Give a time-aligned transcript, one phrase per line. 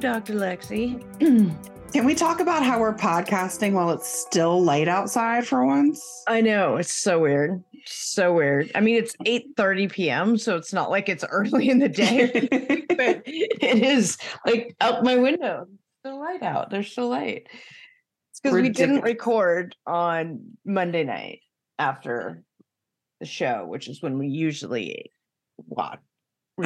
[0.00, 0.32] Dr.
[0.34, 0.98] Lexi.
[1.92, 6.02] Can we talk about how we're podcasting while it's still light outside for once?
[6.26, 7.62] I know it's so weird.
[7.84, 8.70] So weird.
[8.74, 12.30] I mean, it's 8 30 p.m., so it's not like it's early in the day,
[12.88, 15.66] but it is like out my window.
[15.98, 16.70] Still light out.
[16.70, 17.48] There's still light.
[18.30, 21.40] It's because we didn't record on Monday night
[21.78, 22.42] after
[23.18, 25.12] the show, which is when we usually
[25.58, 25.98] watch.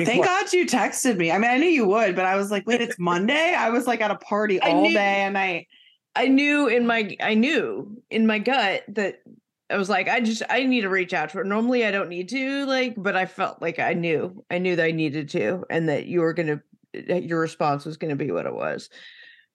[0.02, 0.24] Thank.
[0.24, 1.30] God you texted me.
[1.30, 3.54] I mean, I knew you would, but I was like, wait, it's Monday?
[3.54, 5.66] I was like at a party all knew- day and I
[6.16, 9.22] I knew in my I knew in my gut that
[9.70, 11.44] I was like I just I need to reach out to her.
[11.44, 14.84] Normally I don't need to like, but I felt like I knew I knew that
[14.84, 16.60] I needed to, and that you were gonna
[16.92, 18.90] that your response was gonna be what it was.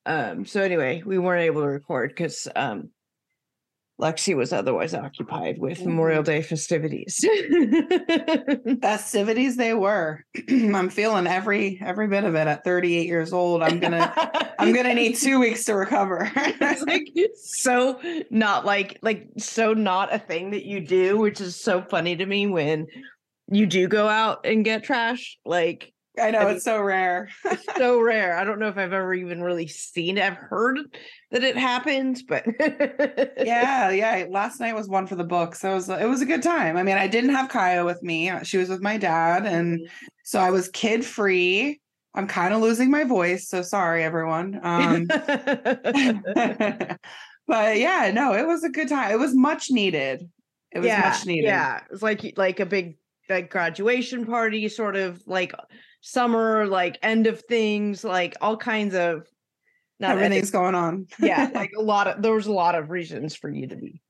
[0.06, 0.46] Um.
[0.46, 2.90] So anyway, we weren't able to record because um,
[4.00, 6.32] Lexi was otherwise occupied with Memorial mm-hmm.
[6.32, 7.20] Day festivities.
[8.82, 10.24] Festivities they were.
[10.50, 13.62] I'm feeling every every bit of it at 38 years old.
[13.62, 14.14] I'm gonna
[14.58, 16.32] I'm gonna need two weeks to recover.
[16.36, 21.56] it's like so not like like so not a thing that you do which is
[21.56, 22.88] so funny to me when
[23.52, 27.30] you do go out and get trash like I know I mean- it's so rare.
[27.46, 30.78] it's so rare i don't know if i've ever even really seen it i've heard
[31.32, 32.46] that it happens but
[33.38, 34.26] yeah, yeah.
[34.30, 35.60] Last night was one for the books.
[35.60, 36.76] So it was it was a good time.
[36.78, 38.32] I mean, I didn't have Kaya with me.
[38.44, 39.88] She was with my dad, and
[40.24, 41.80] so I was kid free.
[42.16, 44.60] I'm kind of losing my voice, so sorry, everyone.
[44.64, 45.06] Um,
[47.48, 49.12] but yeah, no, it was a good time.
[49.12, 50.28] It was much needed.
[50.72, 51.46] It was yeah, much needed.
[51.46, 52.98] yeah it's like like a big
[53.28, 55.54] like graduation party sort of like
[56.02, 59.28] summer like end of things like all kinds of
[60.00, 61.08] not everything's going on.
[61.20, 64.02] yeah like a lot of there was a lot of reasons for you to be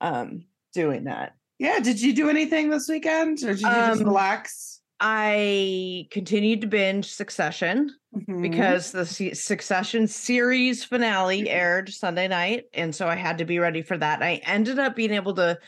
[0.00, 1.78] um doing that yeah.
[1.78, 4.80] Did you do anything this weekend, or did you just Um, relax?
[5.00, 8.42] i continued to binge succession Mhm.
[8.42, 13.82] because the succession series finale aired sunday night and so i had to be ready
[13.82, 15.58] for that i ended up being able to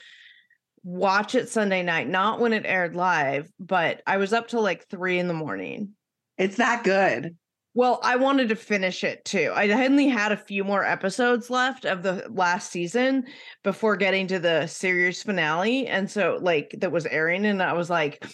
[0.86, 4.88] watch it sunday night not when it aired live but i was up till like
[4.88, 5.92] three in the morning
[6.38, 7.36] it's that good.
[7.74, 9.52] Well, I wanted to finish it too.
[9.54, 13.26] I only had a few more episodes left of the last season
[13.62, 15.86] before getting to the series finale.
[15.86, 18.25] And so, like, that was airing, and I was like,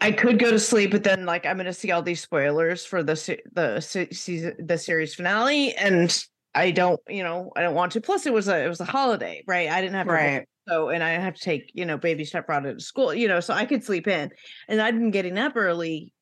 [0.00, 2.84] I could go to sleep, but then, like, I'm going to see all these spoilers
[2.84, 6.12] for the se- the se- season, the series finale, and
[6.52, 8.00] I don't, you know, I don't want to.
[8.00, 9.68] Plus, it was a it was a holiday, right?
[9.68, 10.48] I didn't have to Right.
[10.68, 13.54] So, and I have to take, you know, baby stepbrother to school, you know, so
[13.54, 14.30] I could sleep in,
[14.68, 16.12] and I'd been getting up early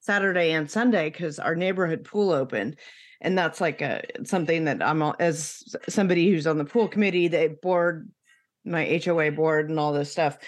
[0.00, 2.76] Saturday and Sunday because our neighborhood pool opened.
[3.20, 7.56] And that's like a something that I'm as somebody who's on the pool committee, the
[7.62, 8.10] board
[8.64, 10.38] my HOA board and all this stuff.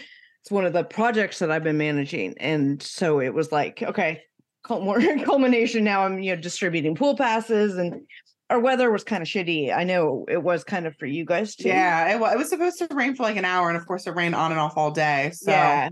[0.43, 2.35] It's one of the projects that I've been managing.
[2.39, 4.23] And so it was like, okay,
[4.65, 5.85] culmination.
[5.85, 8.03] Now I'm you know distributing pool passes and
[8.51, 9.75] our weather was kind of shitty.
[9.75, 11.69] I know it was kind of for you guys too.
[11.69, 14.07] Yeah, it was, it was supposed to rain for like an hour, and of course,
[14.07, 15.31] it rained on and off all day.
[15.35, 15.89] So Yeah.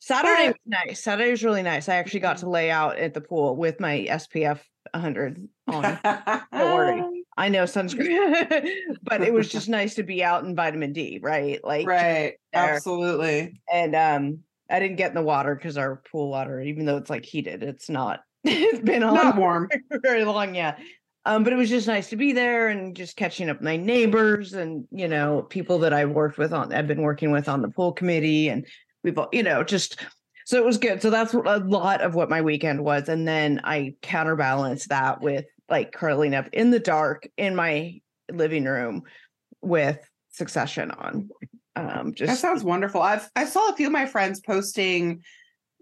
[0.00, 1.00] Saturday was nice.
[1.00, 1.88] Saturday was really nice.
[1.88, 4.58] I actually got to lay out at the pool with my SPF
[4.90, 5.82] 100 on.
[6.02, 7.24] Don't worry.
[7.36, 8.68] I know sunscreen,
[9.04, 11.62] but it was just nice to be out in vitamin D, right?
[11.64, 13.60] Like, right, absolutely.
[13.72, 14.38] and um,
[14.68, 17.62] I didn't get in the water because our pool water, even though it's like heated,
[17.62, 18.20] it's not.
[18.44, 19.68] it's been on Not warm.
[20.02, 20.76] very long, yeah.
[21.24, 24.54] Um, but it was just nice to be there and just catching up my neighbors
[24.54, 26.72] and you know people that I've worked with on.
[26.72, 28.66] I've been working with on the pool committee, and
[29.04, 30.00] we've all you know just
[30.46, 31.00] so it was good.
[31.00, 35.20] So that's what- a lot of what my weekend was, and then I counterbalanced that
[35.20, 39.02] with like curling up in the dark in my living room
[39.60, 39.98] with
[40.30, 41.28] Succession on.
[41.76, 43.00] Um, just That sounds wonderful.
[43.00, 45.22] I've I saw a few of my friends posting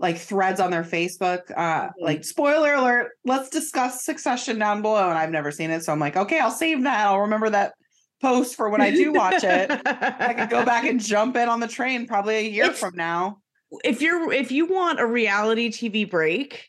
[0.01, 1.93] like threads on their Facebook, uh, Mhm.
[2.01, 5.09] like spoiler alert, let's discuss Succession down below.
[5.11, 7.07] And I've never seen it, so I'm like, okay, I'll save that.
[7.07, 7.75] I'll remember that
[8.23, 9.71] post for when I do watch it.
[9.87, 12.97] I could go back and jump in on the train probably a year It's- from
[12.97, 13.39] now.
[13.85, 16.67] if you're if you want a reality TV break,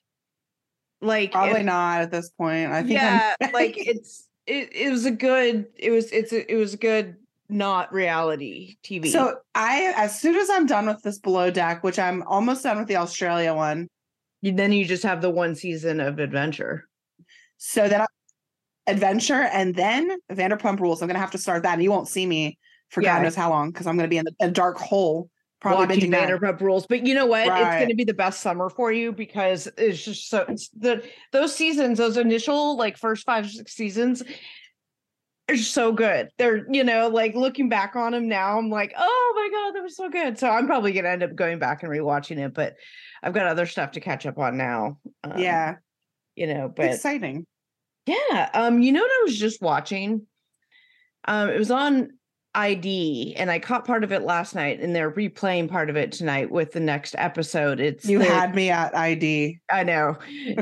[1.02, 2.70] like Probably if- not at this point.
[2.72, 6.58] I think yeah, like it's it, it was a good it was it's a, it
[6.58, 7.16] was a good
[7.52, 9.12] not reality TV.
[9.12, 12.80] So I, as soon as I'm done with this below deck, which I'm almost done
[12.80, 13.88] with the Australia one,
[14.42, 16.88] then you just have the one season of adventure.
[17.58, 18.06] so then I,
[18.88, 21.02] adventure and then Vanderpump Rules.
[21.02, 22.58] I'm gonna have to start that, and you won't see me
[22.90, 23.18] for Yeah.
[23.18, 26.12] God knows how long because I'm gonna be in the, a dark hole, probably watching
[26.12, 26.30] binging that.
[26.30, 26.88] Vanderpump Rules.
[26.88, 27.48] But you know what?
[27.48, 31.04] It's going to be the best summer for you because it's just so it's the
[31.32, 34.24] those seasons, those initial like first five six seasons.
[35.52, 36.30] Are so good.
[36.38, 39.84] They're, you know, like looking back on them now, I'm like, oh my God, that
[39.84, 40.38] was so good.
[40.40, 42.76] So I'm probably gonna end up going back and rewatching it, but
[43.24, 44.98] I've got other stuff to catch up on now.
[45.24, 45.76] Um, yeah,
[46.36, 47.46] You know, but exciting.
[48.06, 48.50] yeah.
[48.54, 50.26] Um, you know what I was just watching?
[51.26, 52.10] Um, it was on
[52.54, 56.12] ID and I caught part of it last night and they're replaying part of it
[56.12, 57.80] tonight with the next episode.
[57.80, 59.60] It's You the- had me at ID.
[59.72, 60.18] I know.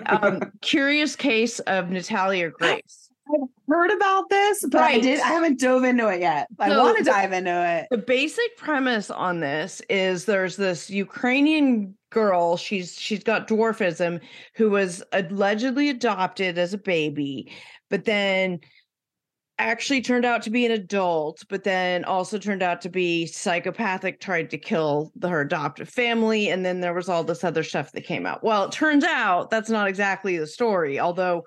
[0.05, 3.09] Um, curious case of Natalia Grace.
[3.69, 5.19] Heard about this, but I did.
[5.19, 6.47] I haven't dove into it yet.
[6.59, 7.87] I So want to dive into it.
[7.91, 14.21] The basic premise on this is there's this Ukrainian girl, she's she's got dwarfism,
[14.55, 17.51] who was allegedly adopted as a baby,
[17.89, 18.59] but then
[19.59, 24.19] actually turned out to be an adult, but then also turned out to be psychopathic,
[24.19, 27.91] tried to kill the, her adoptive family, and then there was all this other stuff
[27.91, 28.43] that came out.
[28.43, 31.43] Well, it turns out that's not exactly the story, although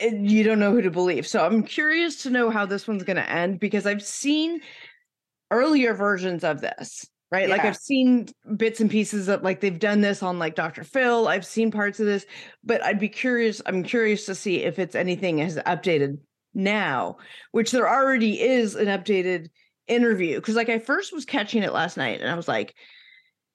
[0.00, 1.26] you don't know who to believe.
[1.26, 4.60] So I'm curious to know how this one's going to end because I've seen
[5.50, 7.06] earlier versions of this.
[7.32, 7.48] Right.
[7.48, 8.26] Like I've seen
[8.56, 10.82] bits and pieces of like they've done this on like Dr.
[10.82, 11.28] Phil.
[11.28, 12.26] I've seen parts of this,
[12.64, 13.62] but I'd be curious.
[13.66, 16.18] I'm curious to see if it's anything has updated
[16.54, 17.18] now,
[17.52, 19.48] which there already is an updated
[19.86, 20.40] interview.
[20.40, 22.74] Cause like I first was catching it last night and I was like,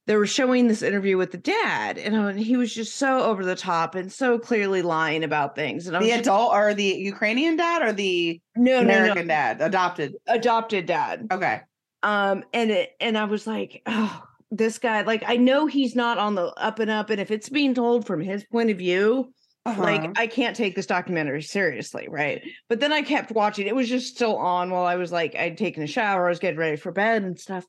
[0.07, 3.43] they were showing this interview with the dad, and, and he was just so over
[3.43, 5.87] the top and so clearly lying about things.
[5.87, 8.83] And I was The just, adult or the Ukrainian dad or the no, no, no,
[8.83, 10.13] American dad adopted.
[10.27, 11.27] adopted dad.
[11.31, 11.61] Okay.
[12.03, 16.17] um and it and i was like oh this guy like i know he's not
[16.19, 19.33] on the up and up and if it's being told from his point of view
[19.65, 19.81] Uh-huh.
[19.81, 23.89] like i can't take this documentary seriously right but then i kept watching it was
[23.89, 26.75] just still on while i was like i'd taken a shower i was getting ready
[26.77, 27.65] for bed and stuff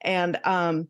[0.00, 0.88] and um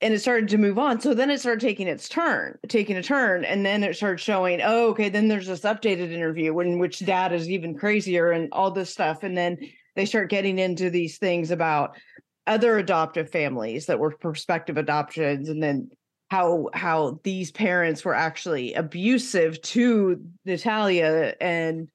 [0.00, 1.00] and it started to move on.
[1.00, 4.60] So then it started taking its turn taking a turn and then it started showing
[4.62, 8.70] oh okay then there's this updated interview in which dad is even crazier and all
[8.70, 9.22] this stuff.
[9.22, 9.58] And then
[9.96, 11.96] they start getting into these things about
[12.46, 15.88] other adoptive families that were prospective adoptions and then
[16.30, 21.88] how how these parents were actually abusive to Natalia and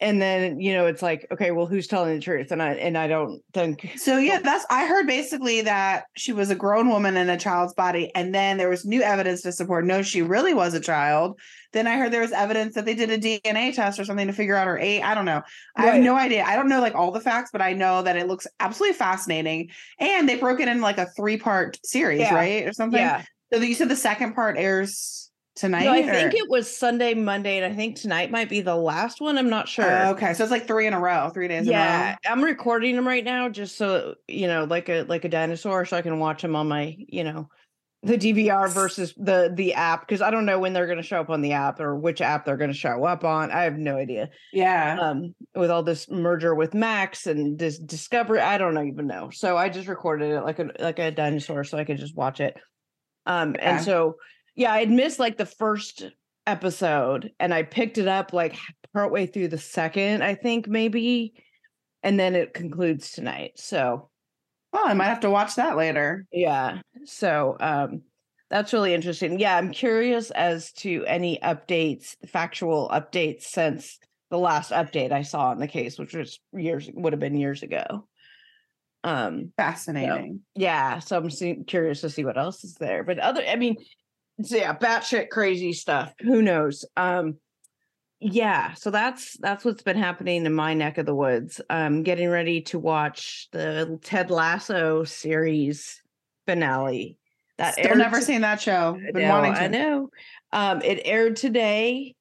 [0.00, 2.96] and then you know it's like okay well who's telling the truth and I and
[2.96, 7.16] I don't think So yeah, that's I heard basically that she was a grown woman
[7.16, 10.54] in a child's body, and then there was new evidence to support no, she really
[10.54, 11.38] was a child.
[11.72, 14.32] Then I heard there was evidence that they did a DNA test or something to
[14.32, 15.02] figure out her age.
[15.02, 15.42] I don't know.
[15.76, 15.94] I Right.
[15.94, 16.44] have no idea.
[16.44, 19.70] I don't know like all the facts, but I know that it looks absolutely fascinating.
[19.98, 22.34] And they broke it in like a three part series, Yeah.
[22.34, 23.00] right, or something.
[23.00, 23.22] yeah
[23.52, 25.27] So you said the second part airs
[25.58, 25.84] tonight.
[25.84, 29.20] no, I think it was Sunday Monday and I think tonight might be the last
[29.20, 31.66] one I'm not sure Oh, okay, so it's like three in a row, three days.
[31.66, 35.84] yeah i'm recording them right now just so you know like a like a dinosaur
[35.84, 37.48] so i can watch them on my you know
[38.04, 41.20] the dvr versus the the app because i don't know when they're going to show
[41.20, 43.76] up on the app or which app they're going to show up on i have
[43.76, 44.30] no idea.
[44.52, 44.96] Yeah.
[45.00, 49.56] um with all this merger with max and this discovery i don't even know so
[49.56, 52.56] i just recorded it like a like a dinosaur so i could just watch it
[53.26, 54.14] um and so
[54.58, 56.04] yeah i'd missed like the first
[56.46, 58.56] episode and i picked it up like
[58.92, 61.32] partway through the second i think maybe
[62.02, 64.10] and then it concludes tonight so
[64.72, 66.26] oh, I might have to watch that later.
[66.32, 68.02] yeah so um
[68.50, 73.98] that's really interesting yeah i'm curious as to any updates factual updates since
[74.30, 77.62] the last update i saw in the case which was years would have been years
[77.62, 78.06] ago
[79.04, 80.40] um Fascinating.
[80.54, 83.76] yeah so i'm see- curious to see what else is there but other i mean
[83.78, 83.84] so
[84.38, 87.36] yeah batshit crazy stuff who knows um
[88.20, 92.28] yeah so that's that's what's been happening in my neck of the woods um getting
[92.28, 96.00] ready to watch the ted lasso series
[96.46, 97.16] finale
[97.58, 98.96] that Still aired never to- seen that show.
[98.96, 99.60] I Been know, wanting to.
[99.60, 100.10] I know.
[100.52, 102.14] Um, it aired today,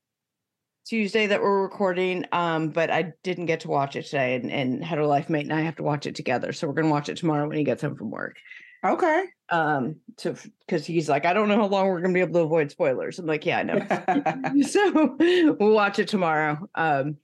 [0.88, 2.26] Tuesday that we're recording.
[2.32, 5.54] Um, but I didn't get to watch it today, and, and Hetero Life Mate and
[5.54, 6.54] I have to watch it together.
[6.54, 8.38] So we're gonna watch it tomorrow when he gets home from work.
[8.84, 9.26] Okay.
[9.50, 12.46] Um, to because he's like, I don't know how long we're gonna be able to
[12.46, 13.20] avoid spoilers.
[13.20, 14.62] I'm like, yeah, I know.
[14.64, 15.16] so
[15.60, 16.68] we'll watch it tomorrow.
[16.76, 17.18] Um,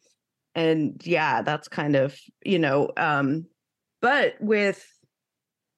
[0.55, 3.45] and yeah, that's kind of you know, um,
[4.01, 4.85] but with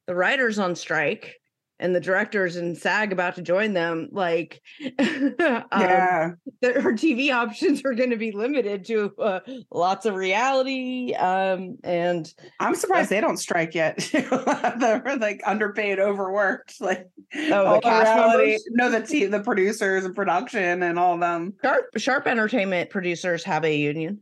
[0.08, 1.36] the writers on strike
[1.80, 4.62] and the directors and SAG about to join them, like
[5.00, 6.32] um, yeah.
[6.62, 9.40] the, her TV options are going to be limited to uh,
[9.72, 11.14] lots of reality.
[11.14, 13.98] Um, and I'm surprised they don't strike yet.
[14.12, 16.80] They're like underpaid, overworked.
[16.80, 18.64] Like Oh, the cast?
[18.70, 21.54] No, the the producers and production and all of them.
[21.62, 24.22] Sharp Sharp Entertainment producers have a union.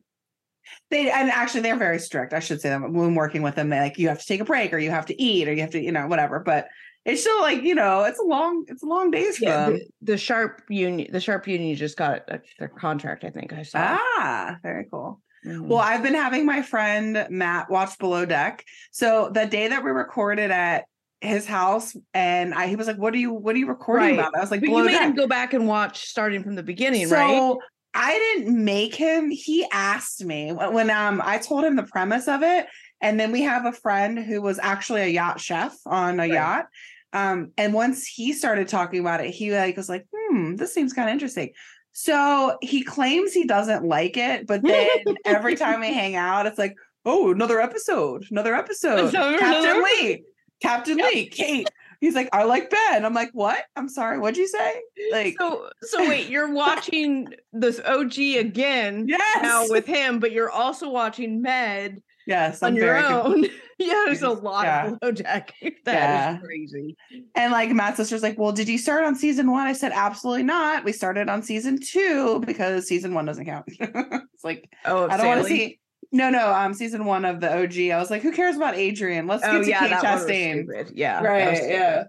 [0.90, 2.34] They and actually they're very strict.
[2.34, 4.46] I should say that when working with them, they like you have to take a
[4.46, 6.40] break or you have to eat or you have to, you know, whatever.
[6.40, 6.68] But
[7.06, 9.74] it's still like, you know, it's a long, it's a long days for Yeah, them.
[9.74, 13.24] the, the Sharp union, the Sharp union just got a, their contract.
[13.24, 13.98] I think I saw.
[14.18, 15.22] Ah, very cool.
[15.46, 15.68] Mhm.
[15.68, 18.64] Well, I've been having my friend Matt watch Below Deck.
[18.92, 20.86] So the day that we recorded at
[21.20, 23.34] his house, and I he was like, "What are you?
[23.34, 24.20] What are you recording Right.
[24.20, 26.56] about?" I was like, but you "Below made him go back and watch starting from
[26.56, 27.38] the beginning, right?
[27.38, 27.58] so right?
[27.94, 29.30] I didn't make him.
[29.30, 32.68] He asked me when, when um I told him the premise of it,
[33.02, 36.32] and then we have a friend who was actually a yacht chef on a Right.
[36.34, 36.66] yacht.
[37.14, 40.94] Um, and once he started talking about it, he like was like, "Hmm, this seems
[40.94, 41.52] kind of interesting."
[41.92, 44.90] So he claims he doesn't like it, but then
[45.26, 50.24] every time we hang out, it's like, "Oh, another episode, another episode." Captain Lee,
[50.62, 51.14] Captain Yep.
[51.14, 51.70] Lee, Kate.
[52.02, 53.64] He's like, "I like Ben." I'm like, "What?
[53.76, 54.18] I'm sorry.
[54.18, 59.86] What'd you say?" Like, so so wait, you're watching this OG again yes, now with
[59.86, 63.44] him, but you're also watching Med yes, on I'm your very own.
[63.80, 64.88] yeah, there's a lot Yeah.
[64.88, 65.54] of below deck.
[65.62, 66.38] That is Yeah.
[66.44, 66.96] crazy.
[67.36, 69.68] And like Matt's sister's like, well, did you start on season one?
[69.68, 70.84] I said, absolutely not.
[70.84, 73.66] We started on season two because season one doesn't count.
[73.80, 75.80] it's like Oh, I don't want to see.
[76.12, 76.54] No, no.
[76.54, 77.90] Um, season one of the OG.
[77.92, 79.26] I was like, who cares about Adrienne?
[79.26, 80.92] Let's Oh get to yeah, Kate Chastain.
[80.94, 81.64] Yeah, Right.
[81.68, 82.04] Yeah.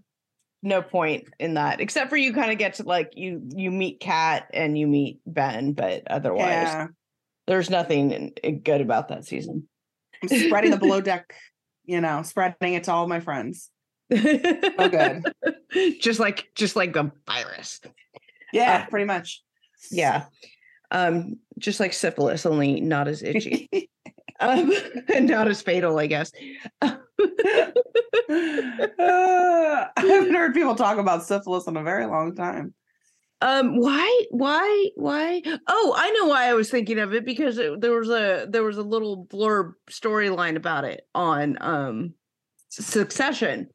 [0.63, 4.01] No point in that, except for you kind of get to like you you meet
[4.01, 6.87] Kat and you meet Ben, but otherwise Yeah.
[7.47, 9.69] there's nothing in- in good about that season.
[10.33, 11.35] I'm spreading the below deck.
[11.85, 13.71] You know, spreading it to all my friends.
[14.13, 15.23] oh good.
[16.01, 17.81] just like just like a virus.
[18.53, 19.43] Yeah, Uh, pretty much.
[19.91, 20.25] Yeah.
[20.91, 23.69] Um, just like syphilis, only not as itchy.
[24.41, 24.73] um,
[25.13, 26.31] and not as fatal, I guess.
[26.81, 26.97] Uh,
[28.31, 32.75] I haven't heard people talk about syphilis in a very long time.
[33.45, 35.43] Um, why, why, why?
[35.69, 38.63] Oh, I know why I was thinking of it because it, there was a there
[38.63, 42.15] was a little blurb storyline about it on um
[42.71, 43.69] Succession.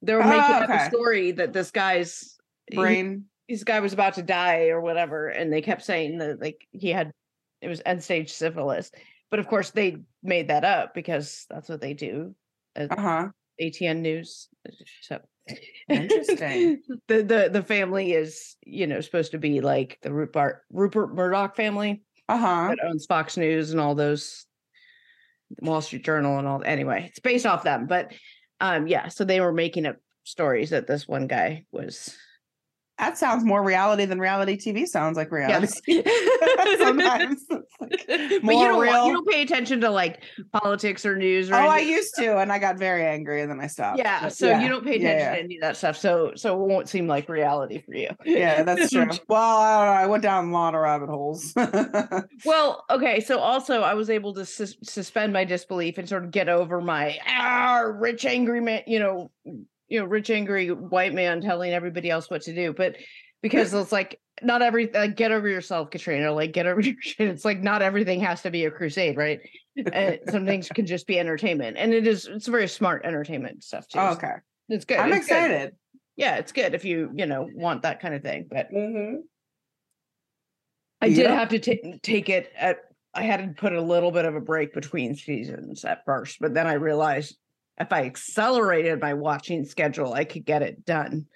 [0.00, 2.38] They were Oh, making up a story that this guy's
[2.70, 3.24] he- Brain.
[3.48, 6.90] this guy was about to die or whatever, and they kept saying that like he
[6.90, 7.10] had
[7.60, 8.92] it was end stage syphilis.
[9.28, 12.34] But of course, they made that up because that's what they do.
[12.76, 13.28] at Uh huh.
[13.60, 14.48] ATN News.
[15.02, 15.20] So
[15.88, 16.82] Interesting.
[17.08, 21.56] the the the family is you know supposed to be like the Rupert Rupert Murdoch
[21.56, 22.68] family Uh huh.
[22.68, 24.46] that owns Fox News and all those
[25.60, 26.62] Wall Street Journal and all.
[26.64, 28.12] Anyway, it's based off them, but
[28.60, 29.08] um yeah.
[29.08, 32.16] So they were making up stories that this one guy was.
[33.00, 35.72] That sounds more reality than reality TV sounds like reality.
[35.86, 36.78] Yes.
[36.78, 37.62] Sometimes like
[38.06, 39.06] but you don't, real.
[39.06, 42.52] you don't pay attention to like politics or news or oh, I used to, and
[42.52, 43.98] I got very angry, and then I stopped.
[43.98, 45.34] yeah so you don't pay yeah, attention yeah.
[45.34, 48.64] to any of that stuff so so it won't seem like reality for you Yeah,
[48.64, 49.08] that's true.
[49.28, 50.00] well, I don't know.
[50.02, 51.54] I went down a lot of rabbit holes.
[52.44, 56.30] well okay so also i was able to sus- suspend my disbelief and sort of
[56.30, 59.30] get over my ah, rich angry man you know
[59.90, 62.96] you know rich angry white man telling everybody else what to do but
[63.42, 67.28] because it's like not every like get over yourself katrina like get over your shit
[67.28, 69.40] it's like not everything has to be a crusade right
[69.92, 73.86] and some things can just be entertainment and it is it's very smart entertainment stuff
[73.88, 74.34] too Oh, okay,
[74.70, 75.34] it's good I'm it's good.
[75.36, 75.76] excited.
[76.16, 79.16] yeah it's good if you you know want that kind of thing but Mm-hmm.
[81.02, 81.34] I did Yeah.
[81.34, 82.76] have to ta- take it at.
[83.14, 86.52] I had to put a little bit of a break between seasons at first, but
[86.54, 87.36] then I realized
[87.80, 91.26] if I accelerated my watching schedule, I could get it done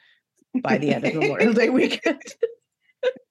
[0.62, 2.22] by the end of the Memorial Day weekend.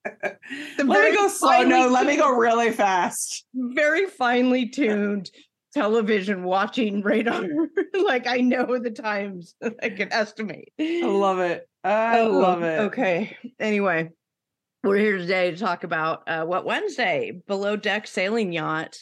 [0.23, 0.39] let
[0.79, 1.63] me go slow.
[1.63, 3.45] No, let me go really fast.
[3.53, 5.29] Very finely tuned
[5.73, 7.45] television watching radar.
[8.05, 10.73] like I know the times I can estimate.
[10.79, 11.67] I love it.
[11.83, 12.79] I Oh, love it.
[12.81, 13.37] Okay.
[13.59, 14.09] Anyway,
[14.83, 18.97] we're here today to talk about uh, Wet Wednesday below deck sailing yacht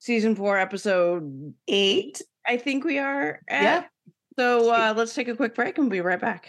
[0.00, 2.20] season four episode Eight.
[2.44, 3.62] I think we are at.
[3.62, 3.84] Yeah.
[4.36, 6.48] So uh, let's take a quick break and we'll be right back.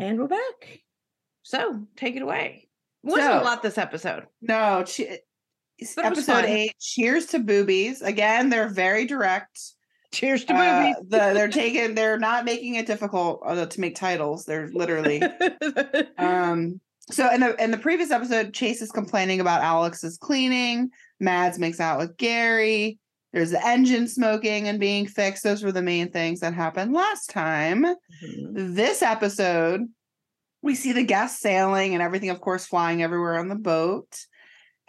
[0.00, 0.80] And we're back.
[1.42, 2.68] So take it away.
[3.02, 4.26] Wasn't So- a lot this episode.
[4.40, 5.20] No, che-
[5.94, 6.74] But it was episode eight.
[6.80, 8.00] Cheers to boobies.
[8.02, 9.60] Again, they're very direct.
[10.12, 10.96] Cheers to Uh, movies.
[11.10, 11.94] the, they're taking.
[11.94, 14.44] They're not making it difficult to make titles.
[14.46, 15.22] They're literally.
[16.18, 16.80] um.
[17.10, 20.90] So in the in the previous episode, Chase is complaining about Alex's cleaning.
[21.18, 22.98] Mads makes out with Gary.
[23.32, 25.44] There's the engine smoking and being fixed.
[25.44, 27.84] Those were the main things that happened last time.
[27.84, 28.74] Mhm.
[28.74, 29.82] This episode,
[30.62, 34.26] we see the guests sailing and everything, of course, flying everywhere on the boat.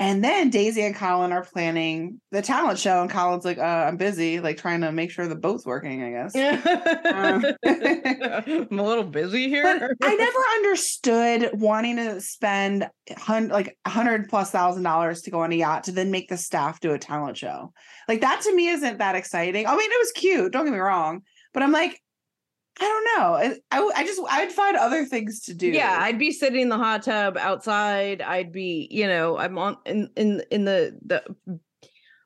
[0.02, 3.98] And then Daisy and Colin are planning the talent show, and Colin's like, uh, "I'm
[3.98, 6.36] busy, like trying to make sure the boat's working." I guess.
[7.06, 7.46] Um,
[8.72, 9.96] I'm a little busy here.
[10.02, 15.42] I never understood wanting to spend hun- like a hundred plus thousand dollars to go
[15.42, 17.72] on a yacht to then make the staff do a talent show.
[18.08, 19.68] Like that to me isn't that exciting.
[19.68, 20.52] I mean, it was cute.
[20.52, 21.22] Don't get me wrong,
[21.54, 22.02] but I'm like,
[22.82, 23.60] I don't know.
[23.72, 25.68] I I just I'd find other things to do.
[25.68, 28.24] Yeah, I'd be sitting in the hot tub outside.
[28.24, 31.60] I'd be, you know, I'm on in in in the the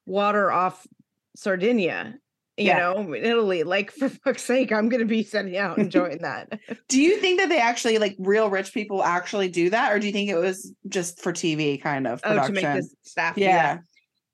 [0.05, 0.88] water off
[1.35, 2.15] Sardinia.
[2.57, 2.77] You Yeah.
[2.77, 3.63] know, in Italy.
[3.63, 6.57] Like for fuck's sake, I'm gonna be sitting out enjoying that.
[6.88, 10.07] Do you think that they actually like real rich people actually do that, or do
[10.07, 12.53] you think it was just for TV kind of oh, to production?
[12.53, 13.38] make this staff.
[13.38, 13.75] yeah.
[13.75, 13.83] that.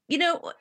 [0.07, 0.51] You know,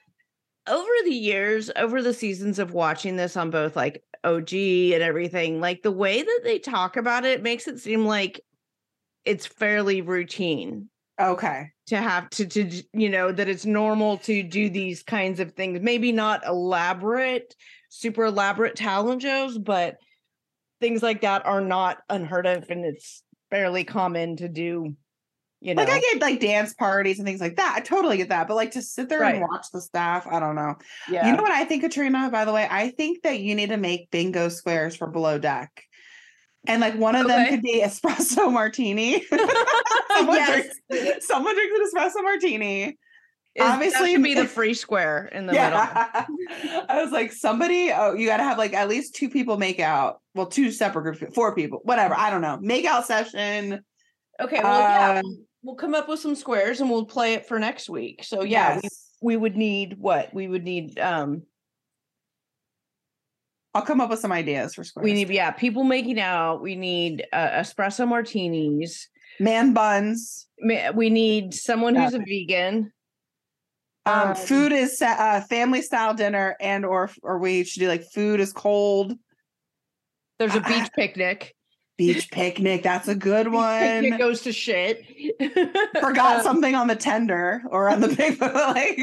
[0.67, 5.61] over the years, over the seasons of watching this on both like OG and everything,
[5.61, 8.41] like the way that they talk about it makes it seem like
[9.25, 10.89] it's fairly routine.
[11.21, 11.71] Okay.
[11.89, 15.79] to have to to you know that it's normal to do these kinds of things
[15.83, 17.55] maybe not elaborate
[17.91, 19.99] super elaborate talent shows but
[20.81, 24.97] things like that are not unheard of and it's fairly common to do
[25.61, 27.75] you know Like I get like dance parties and things like that.
[27.77, 28.49] I totally get that.
[28.49, 30.77] But like to sit there and watch the staff, I don't know.
[31.09, 32.67] yeah You know what I think, Katrina, by the way?
[32.71, 35.85] I think that you need to make bingo squares for below deck.
[36.67, 39.25] And like one of them could be espresso martini.
[40.17, 40.67] someone, Yes.
[40.91, 42.85] drinks, someone drinks an espresso martini.
[42.85, 42.95] Is-
[43.57, 45.79] that obviously- should be the free square in the middle
[46.89, 49.81] I was like, somebody, oh, you got to have like at least two people make
[49.81, 50.21] out.
[50.35, 52.15] Well, two separate groups, four people, whatever.
[52.17, 52.59] I don't know.
[52.61, 53.81] Make out session.
[54.41, 57.59] okay well Um, we'll, we'll come up with some squares and we'll play it for
[57.59, 59.11] next week so yeah we, Yes.
[59.21, 61.43] we would need what we would need um
[63.73, 65.05] I'll come up with some ideas for squares.
[65.05, 70.49] we need yeah people making out we need uh, espresso martinis man buns.
[70.95, 72.93] We need someone who's a vegan
[74.07, 78.03] Um, Um, food is uh, family style dinner, and or or we should do like
[78.13, 79.15] food is cold.
[80.39, 81.55] there's a beach picnic
[82.01, 82.83] Beach picnic.
[82.83, 83.79] That's a good one.
[83.81, 85.05] picnic goes to shit
[86.01, 88.99] Forgot Um, something on the tender or on the big like.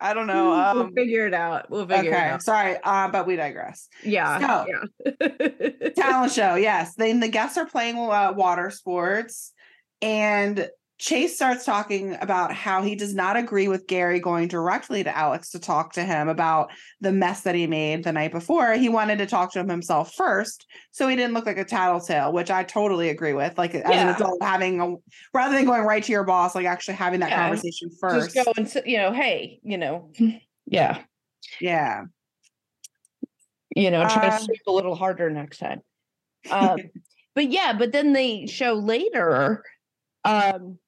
[0.00, 0.50] I don't know.
[0.50, 3.88] we'll Um, figure it out we'll figure it okay, out sorry, uh, but we digress.
[4.04, 9.52] yeah yeah talent show yes then the guests are playing uh, water sports
[10.00, 15.16] and chase starts talking about how he does not agree with gary going directly to
[15.16, 18.74] alex to talk to him about the mess that he made the night before.
[18.74, 22.32] He wanted to talk to him himself first so he didn't look like a tattletale
[22.32, 24.94] which i totally agree with like as an adult having a
[25.32, 27.42] rather than going right to your boss like actually having that Yeah.
[27.42, 30.12] conversation first just go and you know hey you know.
[30.70, 31.02] Yeah.
[31.62, 32.02] Yeah.
[33.74, 35.80] You know try Uh, to sweep a little harder next time.
[36.50, 36.78] Um
[37.34, 39.62] but yeah but then they show later
[40.24, 40.78] um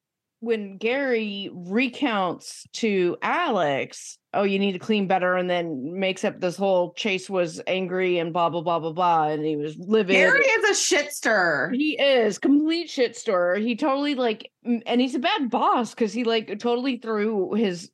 [0.40, 6.40] when gary recounts to alex oh you need to clean better and then makes up
[6.40, 10.14] this whole chase was angry and blah blah blah blah blah and he was livid
[10.14, 13.56] gary is a shit stir he is complete shit stirrer.
[13.56, 17.90] He totally like, and he's a bad boss because he like totally threw his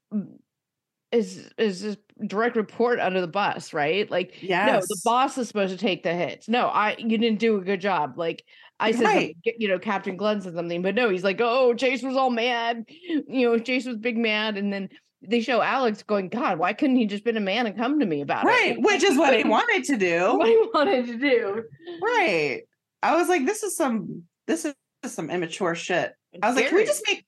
[1.13, 4.11] his his, his direct report under the bus, right?
[4.11, 6.49] Like, yes no, the boss is supposed to take the hits.
[6.49, 8.19] No, I you didn't do a good job.
[8.19, 8.45] Like,
[8.79, 9.37] I said, Right.
[9.45, 12.85] you know, Captain Glenn said something, but no, he's like, oh, Chase was all mad.
[13.09, 14.59] You know, Chase was big mad.
[14.59, 14.91] And then
[15.23, 18.07] they show Alex going, God, why couldn't he just been a man and come to
[18.07, 18.75] me about Right, it?
[18.77, 18.81] Right.
[18.83, 20.35] Which is what he wanted to do.
[20.37, 21.63] what he wanted to do.
[22.03, 22.63] Right.
[23.03, 24.75] I was like, this is some this is
[25.07, 26.13] some immature shit.
[26.43, 27.25] I was like, can we just make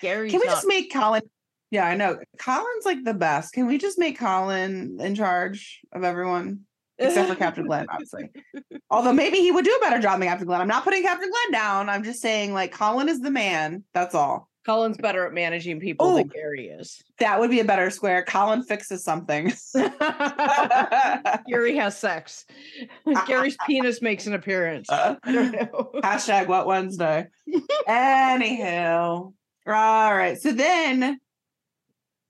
[0.00, 1.22] Gary's can we not- just make Colin?
[1.70, 2.18] Yeah, I know.
[2.38, 3.52] Colin's like the best.
[3.52, 6.60] Can we just make Colin in charge of everyone?
[6.98, 8.30] Except for Captain Glenn, obviously.
[8.90, 10.60] Although maybe he would do a better job than Captain Glenn.
[10.60, 11.88] I'm not putting Captain Glenn down.
[11.88, 13.82] I'm just saying, like, Colin is the man.
[13.92, 14.48] That's all.
[14.64, 16.32] Colin's better at managing people than Oh.
[16.32, 17.02] Gary is.
[17.18, 18.24] That would be a better square.
[18.24, 19.52] Colin fixes something.
[21.46, 22.46] Gary has sex.
[23.26, 24.88] Gary's penis makes an appearance.
[24.88, 25.90] Uh, I don't know.
[26.02, 27.26] Hashtag Wet Wednesday.
[27.86, 29.34] Anywho.
[29.66, 30.40] All right.
[30.40, 31.20] So then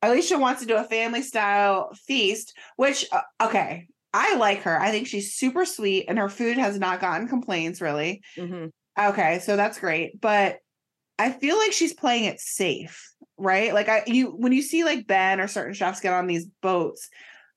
[0.02, 4.80] Alicia wants to do a family style feast, which, uh, okay, I like her.
[4.80, 8.22] I think she's super sweet and her food has not gotten complaints really.
[8.38, 8.70] Mhm.
[8.98, 9.40] Okay.
[9.40, 10.20] So that's great.
[10.20, 10.58] But
[11.18, 13.04] I feel like she's playing it safe,
[13.36, 13.74] right?
[13.74, 17.08] Like, I, you, when you see like Ben or certain chefs get on these boats,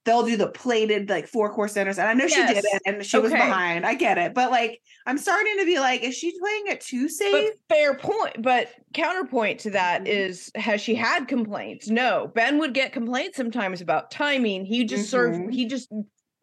[0.06, 2.00] they'll do the plated like four course dinners.
[2.00, 3.86] And I know she did it and she was behind.
[3.86, 4.34] I get it.
[4.34, 7.52] But like, I'm starting to be like, is she playing it too safe?
[7.68, 8.42] But fair point.
[8.42, 10.08] But counterpoint to that Mhm.
[10.08, 11.90] is, has she had complaints?
[11.90, 12.32] No.
[12.34, 14.66] Ben would get complaints sometimes about timing.
[14.66, 15.40] He just served.
[15.40, 15.54] Mhm.
[15.54, 15.92] He just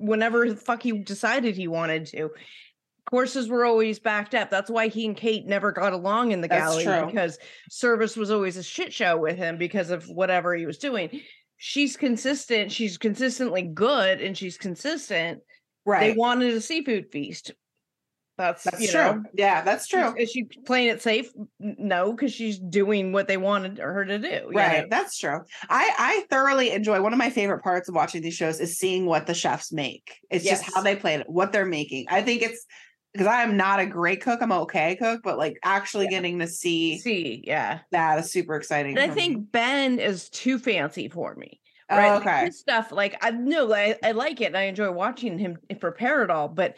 [0.07, 2.31] whenever the fuck he decided he wanted to.
[3.11, 4.49] Courses were always backed up.
[4.51, 7.07] That's why he and Kate never got along in the That's galley true.
[7.07, 7.39] because
[7.71, 11.21] service was always a shit show with him because of whatever he was doing.
[11.59, 12.73] She's consistent.
[12.73, 15.41] She's consistently good, and she's consistent.
[15.85, 16.13] right.
[16.13, 17.53] They wanted a seafood feast.
[18.37, 19.01] That's, That's you true.
[19.01, 20.13] know, yeah, that's true.
[20.19, 21.31] is she playing it safe?
[21.61, 24.51] No, because she's doing what they wanted her to do.
[24.53, 24.87] Right, know?
[24.91, 25.41] that's true.
[25.69, 27.01] I I thoroughly enjoy.
[27.01, 30.19] One of my favorite parts of watching these shows is seeing what the chefs make.
[30.31, 32.07] It's just how they play it, what they're making.
[32.09, 32.67] I think it's
[33.13, 34.43] because I am not a great cook.
[34.43, 36.11] I'm okay cook, but like actually Yeah.
[36.11, 37.79] getting to see See, yeah.
[37.93, 38.99] that is super exciting.
[38.99, 39.21] And I for me.
[39.21, 41.61] think Ben is too fancy for me.
[41.89, 42.13] Oh, Right?
[42.15, 42.45] Like, okay.
[42.47, 45.75] his stuff, like I know I, I like it and I enjoy watching him eh,
[45.75, 46.75] prepare it all, but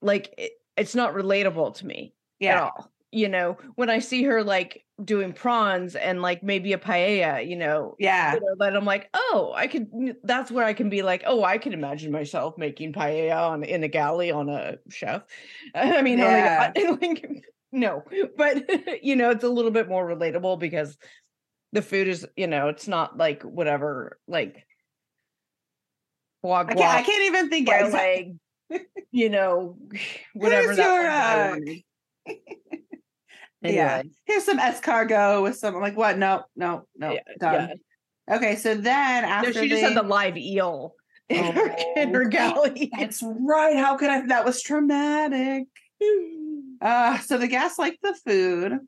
[0.00, 2.90] like it, it's not relatable to me at all.
[3.12, 7.56] You know, when I see her like doing prawns and like maybe a paella, you
[7.56, 8.34] know, Yeah.
[8.34, 9.88] you know, that I'm like, oh, I could.
[10.24, 13.84] That's where I can be like, oh, I can imagine myself making paella on in
[13.84, 15.22] a galley on a chef.
[15.74, 16.72] I mean, Yeah.
[17.00, 18.02] like, no,
[18.36, 18.68] but
[19.04, 20.96] you know, it's a little bit more relatable because
[21.72, 24.64] the food is, you know, it's not like whatever, like
[26.44, 28.36] I can't, I can't even think of leg,
[29.10, 29.76] you know,
[30.34, 31.56] whatever Here's that
[32.26, 32.34] your, uh.
[33.62, 34.02] Yeah.
[34.26, 36.18] Here's some escargot with some I'm like what?
[36.18, 37.12] No, no, no.
[37.12, 37.74] Yeah, done.
[38.30, 40.94] Okay, so then no, after she just they- had the live eel
[41.30, 42.90] in her, in her Oh, galley.
[42.98, 43.76] That's right.
[43.76, 44.26] How could I?
[44.26, 45.64] That was traumatic.
[46.82, 48.78] Uh, so the guests like the food.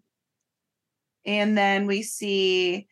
[1.25, 2.89] And then we see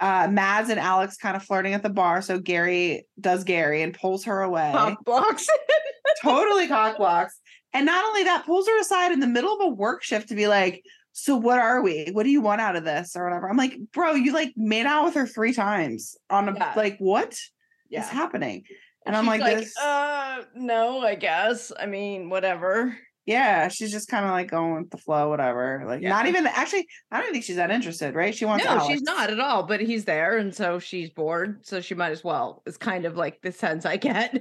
[0.00, 2.22] uh Mads and Alex kind of flirting at the bar.
[2.22, 4.70] So Gary does Gary and pulls her away.
[4.72, 5.46] Pop box.
[6.22, 7.40] totally cock blocks.
[7.72, 10.34] And not only that, pulls her aside in the middle of a work shift to
[10.34, 12.08] be like, so what are we?
[12.12, 13.16] What do you want out of this?
[13.16, 13.48] Or whatever.
[13.48, 16.72] I'm like, bro, you like made out with her three times on a Yeah.
[16.76, 17.50] like what is
[17.90, 18.08] yeah.
[18.08, 18.64] happening?
[19.06, 21.72] And I'm She's like, this, uh, no, I guess.
[21.78, 22.96] I mean, whatever.
[23.26, 25.82] Yeah, she's just kind of like going with the flow, whatever.
[25.84, 26.10] Like, Yeah.
[26.10, 28.32] not even actually, I don't think she's that interested, right?
[28.34, 28.86] She wants no, Alex.
[28.86, 29.64] she's not at all.
[29.64, 31.66] But he's there, and so she's bored.
[31.66, 32.62] So she might as well.
[32.66, 34.38] It's kind of like the sense I get.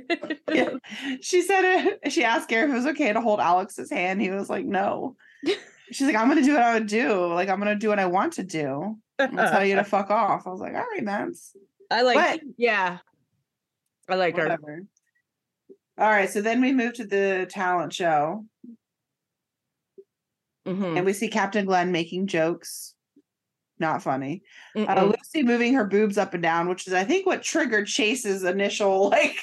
[0.54, 0.70] Yeah.
[1.22, 2.12] She said it.
[2.14, 4.22] She asked Gary if it was okay to hold Alex's hand.
[4.22, 5.16] He was like, no.
[5.92, 7.26] She's like, I'm gonna do what I would do.
[7.34, 8.98] Like, I'm gonna do what I want to do.
[9.20, 10.46] I'm gonna tell you to fuck off.
[10.46, 11.56] I was like, all right, Mads.
[11.90, 12.16] I like.
[12.16, 13.00] But- yeah,
[14.08, 14.58] I like her.
[15.98, 18.46] All right, so then we move to the talent show
[20.66, 20.98] Mhm.
[20.98, 22.94] and we see Captain Glenn making jokes.
[23.78, 24.42] Not funny.
[24.76, 28.44] Uh, Lucy moving her boobs up and down, which is I think what triggered Chase's
[28.46, 29.36] initial like,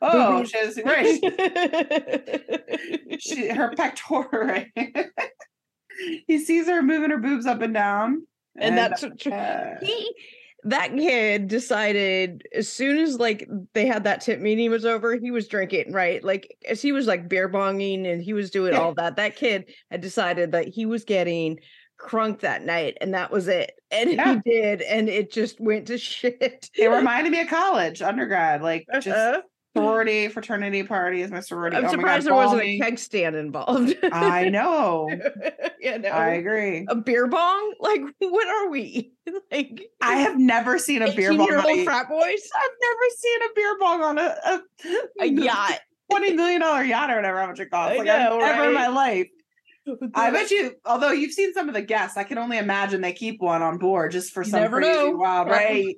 [0.00, 1.18] oh, she's right.
[3.18, 4.64] she, her pectoral.
[6.28, 10.14] he sees her moving her boobs up and down, and that's what tr- uh, he
[10.64, 15.30] that kid decided as soon as like they had that tip meeting was over he
[15.30, 18.94] was drinking right like as he was like beer bonging and he was doing all
[18.96, 21.58] that that kid had decided that he was getting
[22.00, 24.34] crunk that night and that was it and Yeah.
[24.44, 28.86] he did and it just went to shit it reminded me of college, undergrad, like
[28.94, 29.42] just Uh-huh.
[29.76, 31.76] Sorority, fraternity parties, my sorority.
[31.76, 35.08] i'm oh my God, surprised there wasn't a keg stand involved I know.
[35.80, 36.86] you know I agree.
[36.88, 39.12] a beer bong like what are we
[39.52, 41.46] like I have never seen a beer bong.
[41.46, 42.22] 18-year-old on a- frat boys
[42.56, 47.10] I've never seen a beer bong on a, a, a yacht twenty million dollar yacht
[47.10, 47.94] or whatever how much it costs.
[47.94, 49.28] I Like know, never in my life.
[50.14, 53.12] I bet you, although you've seen some of the guests, I can only imagine they
[53.12, 55.10] keep one on board just for some never crazy know.
[55.10, 55.94] wild, right?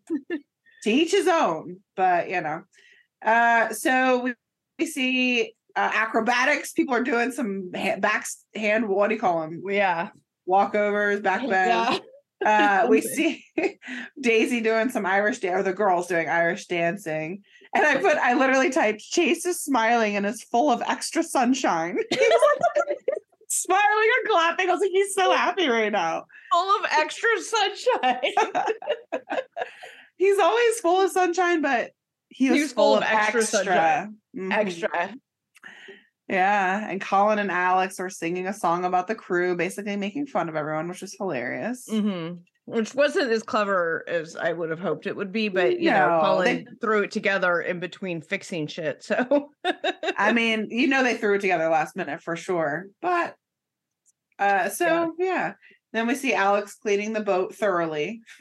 [0.82, 2.62] to each his own, but you know.
[3.26, 4.34] Uh, so we,
[4.78, 6.72] we see uh, acrobatics.
[6.72, 8.88] People are doing some ha- back hand.
[8.88, 9.62] What do you call them?
[9.68, 10.10] Yeah.
[10.48, 11.50] Walkovers, back bends.
[11.50, 11.98] Yeah.
[12.44, 13.42] Uh, we see
[14.20, 17.42] Daisy doing some Irish dance, or the girls doing Irish dancing.
[17.74, 21.96] And I put, I literally typed, Chase is smiling and is full of extra sunshine.
[22.10, 22.98] He was like
[23.48, 24.68] smiling and clapping.
[24.68, 26.26] I was like, he's so happy right now.
[26.52, 28.34] Full of extra sunshine.
[30.18, 31.92] He's always full of sunshine, but
[32.28, 33.42] he was, was full, of extra.
[33.42, 34.16] sunshine.
[34.36, 34.52] Mhm.
[34.52, 35.14] extra.
[36.28, 36.88] Yeah.
[36.90, 40.56] And Colin and Alex are singing a song about the crew, basically making fun of
[40.56, 41.86] everyone, which is hilarious.
[41.88, 42.32] hmm
[42.64, 46.18] Which wasn't as clever as I would have hoped it would be, but you know,
[46.22, 49.04] Colin they- threw it together in between fixing shit.
[49.04, 49.50] So
[50.18, 52.86] I mean, you know, they threw it together last minute for sure.
[53.00, 53.36] But
[54.40, 55.52] uh so yeah.
[55.92, 58.20] Then we see Alex cleaning the boat thoroughly.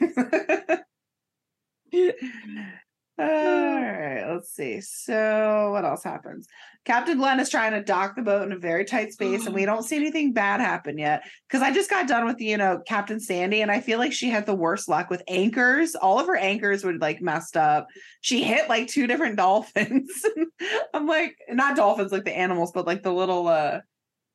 [3.18, 4.82] All right, let's see.
[4.82, 6.46] So, what else happens?
[6.84, 9.64] Captain Glenn is trying to dock the boat in a very tight space, and we
[9.64, 11.22] don't see anything bad happen yet.
[11.48, 14.28] Because I just got done with you know Captain Sandy, and I feel like she
[14.28, 15.94] had the worst luck with anchors.
[15.94, 17.86] All of her anchors were like messed up.
[18.20, 20.10] She hit like two different dolphins.
[20.92, 23.80] I'm like, not dolphins like the animals, but like the little uh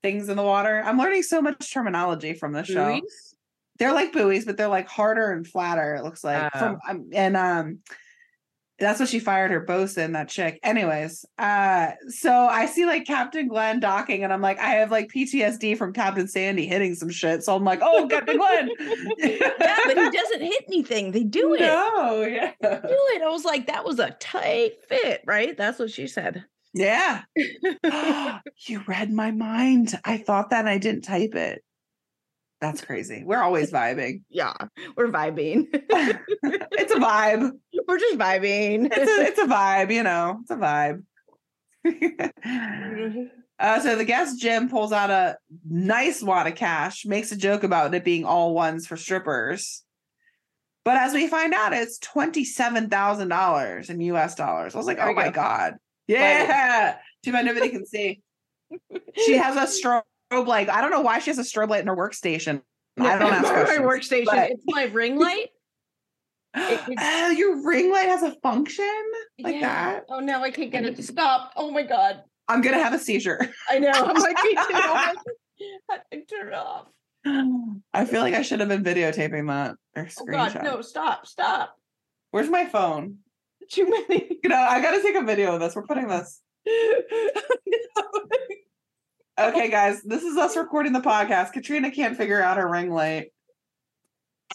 [0.02, 0.82] things in the water.
[0.84, 3.36] I'm learning so much terminology from this show Buoys?
[3.82, 5.96] they're like buoys, but they're like harder and flatter.
[5.96, 7.80] It looks like from um, and um,
[8.82, 10.60] that's what she fired her bosun, that chick.
[10.64, 15.10] Anyways, uh, so I see like Captain Glenn docking, and I'm like, I have like
[15.10, 17.44] PTSD from Captain Sandy hitting some shit.
[17.44, 18.70] So I'm like, oh, Captain Glenn.
[19.18, 21.12] yeah, but he doesn't hit anything.
[21.12, 21.62] They do it.
[21.62, 23.22] No, yeah, Do it.
[23.22, 25.56] I was like, that was a tight fit, right?
[25.56, 26.44] That's what she said.
[26.74, 27.22] yeah.
[28.68, 30.00] you read my mind.
[30.04, 31.64] I thought that I didn't type it.
[32.62, 33.24] That's crazy.
[33.26, 34.22] We're always vibing.
[34.30, 34.54] yeah,
[34.96, 35.68] we're vibing.
[35.74, 37.52] it's a vibe.
[37.88, 38.88] we're just vibing.
[38.92, 40.38] it's a it's a vibe, you know.
[40.42, 41.02] It's a vibe.
[43.60, 47.64] uh, so the guest Jim pulls out a nice wad of cash, makes a joke
[47.64, 49.84] about it being all ones for strippers.
[50.86, 54.76] But as we find out, it's twenty-seven thousand dollars in US dollars.
[54.76, 55.32] I was like, There oh my go.
[55.32, 55.76] god.
[56.08, 56.98] Yeah.
[57.24, 58.22] Too bad nobody can see.
[59.26, 59.68] She has a
[60.32, 60.70] Oh, strobe light.
[60.70, 62.62] I don't know why she has a strobe light in her workstation.
[63.00, 64.26] I don't ask my workstation.
[64.26, 65.50] but- It's my ring light.
[66.56, 68.86] It- it's- Oh, uh, your ring light has a function
[69.40, 69.62] like Yeah.
[69.94, 70.06] that.
[70.10, 71.52] Oh, now I can't get it to stop.
[71.56, 72.24] Oh my god.
[72.48, 73.40] I'm gonna have a seizure.
[73.70, 73.90] I know.
[73.92, 74.62] I'm like, me too.
[74.74, 75.14] Oh
[75.90, 76.88] like, turn it off.
[77.94, 80.54] I feel like I should have been videotaping that or Oh screenshot.
[80.56, 81.76] god, no, stop, stop.
[82.32, 83.18] Where's my phone?
[83.70, 84.40] Too many.
[84.44, 85.76] You know, I gotta take a video of this.
[85.76, 86.42] We're putting this.
[89.50, 91.54] Okay, guys, this is us recording the podcast.
[91.54, 93.32] Katrina can't figure out her ring light.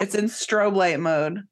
[0.01, 1.42] It's in strobe light mode.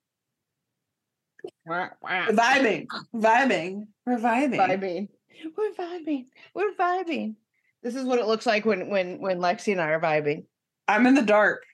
[1.68, 4.56] Vibing, vibing, we're vibing.
[4.56, 5.08] vibing.
[5.56, 6.26] We're vibing.
[6.54, 7.34] We're vibing.
[7.82, 10.44] This is what it looks like when when when Lexi and I are vibing.
[10.86, 11.64] I'm in the dark.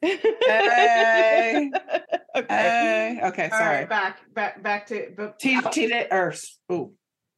[0.00, 1.70] Hey.
[2.36, 2.46] okay.
[2.48, 3.76] Hey, okay, All sorry.
[3.76, 6.32] right, back back back to but T T or
[6.72, 6.92] ooh,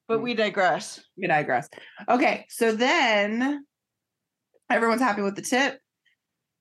[0.09, 1.01] but we digress.
[1.17, 1.69] we digress.
[2.09, 3.65] Okay, so then
[4.71, 5.79] everyone's happy with the tip.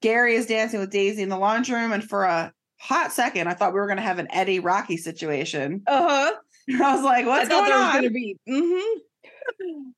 [0.01, 3.53] Gary is dancing with Daisy in the laundry room, and for a hot second, I
[3.55, 5.81] thought we were going to have an Eddie Rocky situation.
[5.88, 6.31] Uh-huh.
[6.83, 9.89] I was like, I "What's thought going there was on?" gonna be Mm-hmm.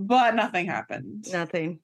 [0.00, 1.26] But nothing happened.
[1.32, 1.80] nothing.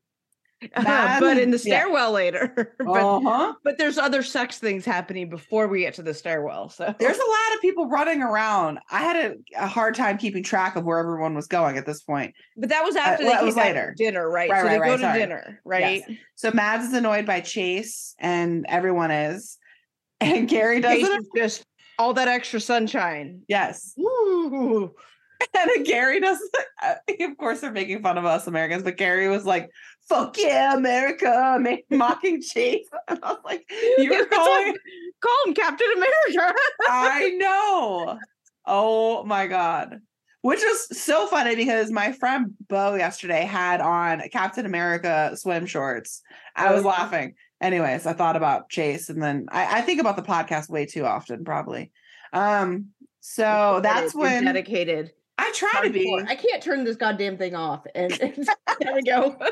[0.74, 1.80] But in the Yeah.
[1.82, 2.74] stairwell later.
[2.78, 3.54] but Uh huh.
[3.64, 6.68] but there's other sex things happening before we get to the stairwell.
[6.68, 8.78] So There's a lot of people running around.
[8.90, 12.02] I had a, a hard time keeping track of where everyone was going at this
[12.02, 12.34] point.
[12.56, 13.94] but that was Uh, after well, they was later.
[13.96, 14.50] dinner, right?
[14.50, 15.18] Right, so right, they right, go to sorry.
[15.18, 16.02] dinner, right?
[16.36, 19.58] So Mads is annoyed by Chase, and everyone is.
[20.20, 21.26] And Gary doesn't.
[21.36, 21.64] just
[21.98, 23.42] all that extra sunshine.
[23.48, 23.92] Yes.
[23.96, 24.94] Woo.
[25.56, 26.50] And Gary doesn't.
[26.82, 29.70] uh, Of course, they're making fun of us Americans, but Gary was like,
[30.08, 31.58] "Fuck yeah, America!"
[31.90, 32.86] mocking Chase.
[33.08, 33.64] And I was like,
[33.98, 34.74] "You're calling."
[35.20, 36.54] Call him Captain America.
[36.88, 38.18] I know.
[38.66, 40.00] Oh my god.
[40.42, 46.20] Which was so funny because my friend Bo yesterday had on Captain America swim shorts.
[46.54, 46.88] I was Oh.
[46.88, 47.34] laughing.
[47.62, 51.06] Anyways, I thought about Chase and then I, I think about the podcast way too
[51.06, 51.92] often, probably.
[52.34, 52.88] Um,
[53.20, 55.12] so that's when dedicated.
[55.38, 56.24] I try to be.
[56.28, 57.84] I can't turn this goddamn thing off.
[57.94, 58.12] And
[58.80, 59.36] there we go.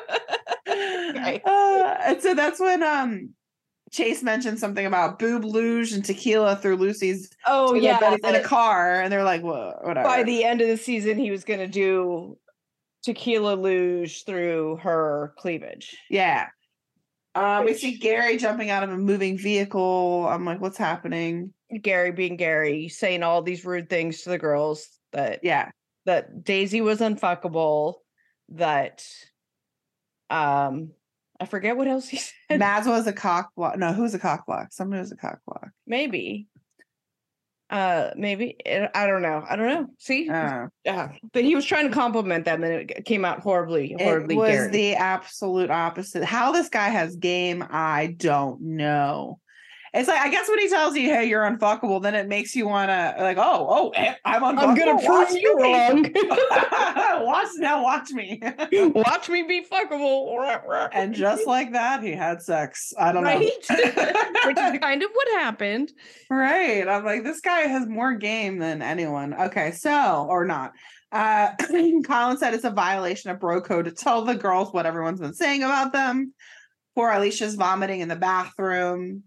[0.65, 1.43] Okay.
[1.45, 3.31] Uh, and so that's when um
[3.91, 9.03] Chase mentioned something about boob luge and tequila through Lucy's Oh yeah, in a car,
[9.03, 12.39] and they're like, "Whoa, whatever." By the end of the season, he was gonna do
[13.03, 15.97] tequila luge through her cleavage.
[16.09, 16.47] Yeah.
[17.35, 20.27] Uh, we see Gary jumping out of a moving vehicle.
[20.29, 21.53] I'm like, what's happening?
[21.83, 25.71] Gary being Gary, saying all these rude things to the girls that Yeah.
[26.07, 27.95] that Daisy was unfuckable,
[28.51, 29.05] that
[30.31, 30.91] um
[31.41, 32.17] I forget what else he
[32.49, 32.59] said.
[32.59, 33.77] Mads was a cock block.
[33.79, 34.73] No, who's a cock block?
[34.73, 35.71] Somebody was a cock block.
[35.87, 36.47] maybe.
[37.71, 39.43] Uh maybe I I don't know.
[39.49, 39.87] I don't know.
[39.99, 40.29] See?
[40.29, 41.13] Uh, Yeah.
[41.33, 44.51] But he was trying to compliment them and it came out horribly, it horribly was
[44.51, 44.71] Gary.
[44.71, 46.23] the absolute opposite.
[46.25, 49.39] How this guy has game, I don't know.
[49.95, 52.67] It's like I guess when he tells you, "Hey, you're unfuckable," then it makes you
[52.67, 55.63] want to like, "Oh, oh, eh, I'm unfuckable." I'm gonna Watch prove you me.
[55.63, 56.13] wrong.
[57.27, 58.41] watch now, watch me.
[58.73, 60.89] Watch me be fuckable.
[60.93, 62.95] and just like that, he had sex.
[62.99, 63.41] I don't right?
[63.41, 63.77] know.
[64.47, 65.93] Which is kind of what happened.
[66.31, 66.89] Right.
[66.89, 69.35] I'm like, this guy has more game than anyone.
[69.35, 70.73] Okay, so or not.
[71.11, 71.51] Uh
[72.07, 75.35] Colin said it's a violation of bro code to tell the girls what everyone's been
[75.35, 76.33] saying about them.
[76.95, 79.25] Poor Alicia's vomiting in the bathroom.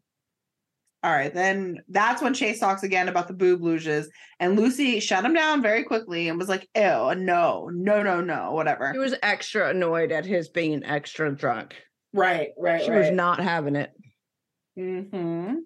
[1.06, 4.08] All right, then that's when Chase talks again about the boob luges,
[4.40, 8.52] and Lucy shut him down very quickly and was like, "Ew, no, no, no, no,
[8.54, 11.76] whatever." He was extra annoyed at his being extra drunk.
[12.12, 13.92] right, right, She was not having it.
[14.76, 15.58] hmm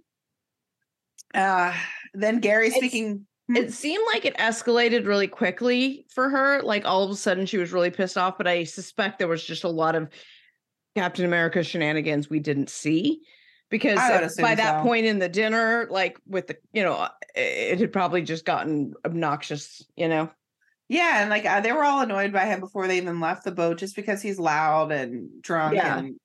[1.34, 1.73] Uh,
[2.13, 3.25] then Gary It's- speaking.
[3.56, 6.62] It seemed like it escalated really quickly for her.
[6.63, 9.43] Like all of a sudden she was really pissed off, but I suspect there was
[9.43, 10.10] just a lot of
[10.95, 13.21] Captain America shenanigans we didn't see.
[13.69, 14.84] Because I would if- assume by that so.
[14.84, 18.93] point in the dinner, like with the, you know, uh, it had probably just gotten
[19.05, 20.29] obnoxious, you know?
[20.88, 23.51] Yeah, and like uh, they were all annoyed by him before they even left the
[23.51, 25.99] boat, just because he's loud and drunk Yeah.
[25.99, 26.15] and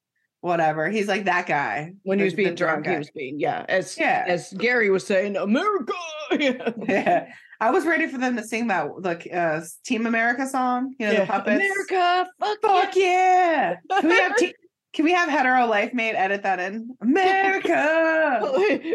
[0.41, 0.89] whatever.
[0.89, 3.67] He's like that guy When he was being drunk, he was being, yeah.
[3.69, 4.25] As Yeah.
[4.27, 5.93] as Gary was saying, America.
[6.41, 6.71] Yeah.
[6.89, 7.27] Yeah,
[7.61, 10.95] I was ready for them to sing that like uh, Team America song.
[10.99, 11.63] You know, the puppets.
[11.63, 13.77] America, fuck, Fuck yeah.
[13.91, 14.01] yeah!
[14.01, 14.55] Can we have te-
[14.95, 16.97] Can we have hetero life mate edit that in?
[17.01, 18.41] America.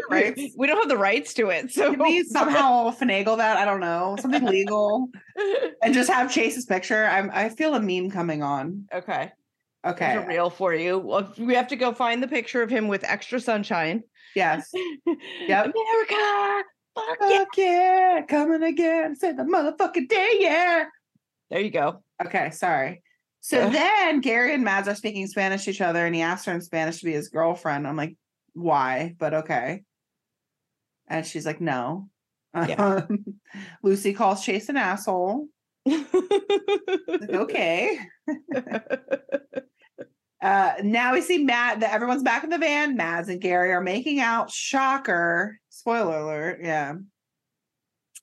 [0.10, 0.36] Right.
[0.56, 1.70] We don't have the rights to it.
[1.70, 3.56] So Can we somehow finagle that?
[3.56, 4.16] I don't know.
[4.18, 5.08] Something legal
[5.82, 7.04] and just have Chase's picture.
[7.06, 8.86] I'm I feel a meme coming on.
[8.92, 9.30] okay.
[9.84, 10.26] There's a Okay.
[10.26, 10.98] reel for you.
[10.98, 14.02] Well, we have to go find the picture of him with extra sunshine.
[14.34, 14.70] Yes.
[15.06, 15.72] Yep.
[15.74, 16.64] America.
[16.94, 17.38] Fuck yeah.
[17.38, 18.20] Fuck yeah.
[18.28, 19.16] Coming again.
[19.16, 20.84] Say the motherfucking day, yeah.
[21.50, 22.02] There you go.
[22.24, 23.02] Okay, sorry.
[23.40, 26.52] So then Gary and Mads are speaking Spanish to each other, and he asks her
[26.52, 27.86] in Spanish to be his girlfriend.
[27.86, 28.16] I'm like,
[28.52, 29.14] why?
[29.18, 29.82] But okay.
[31.08, 32.08] And she's like, no.
[32.54, 33.04] Yeah.
[33.08, 33.24] Um,
[33.82, 35.48] Lucy calls Chase an asshole.
[35.86, 36.06] Like,
[37.30, 37.98] okay.
[40.42, 42.96] Uh, now we see Matt that everyone's back in the van.
[42.96, 44.50] Mads and Gary are making out.
[44.50, 45.58] Shocker.
[45.68, 46.60] Spoiler alert.
[46.62, 46.94] Yeah.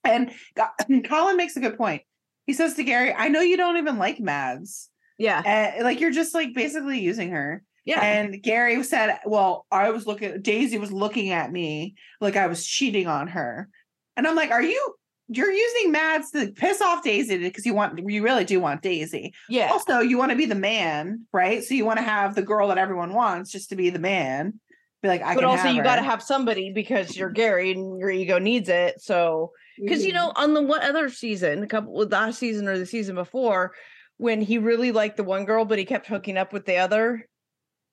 [0.04, 0.32] And
[1.04, 2.02] Colin makes a good point.
[2.46, 4.90] He says to Gary, I know you don't even like Mads.
[5.18, 5.74] Yeah.
[5.80, 7.62] Uh, like you're just like basically using her.
[7.84, 8.00] Yeah.
[8.02, 12.66] And Gary said, Well, I was looking, Daisy was looking at me like I was
[12.66, 13.68] cheating on her.
[14.16, 14.94] And I'm like, Are you,
[15.28, 19.32] you're using Mads to piss off Daisy because you want, you really do want Daisy.
[19.48, 19.68] yeah.
[19.70, 21.62] Also, you want to be the man, right?
[21.64, 24.60] So you want to have the girl that everyone wants just to be the man.
[25.02, 28.10] Be like, I but also you got to have somebody because you're Gary and your
[28.10, 29.00] ego needs it.
[29.00, 30.16] So because you Mhm.
[30.16, 33.72] know on the what other season, a couple with last season or the season before,
[34.18, 37.26] when he really liked the one girl, but he kept hooking up with the other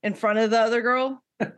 [0.03, 1.23] in front of the other girl.
[1.39, 1.51] and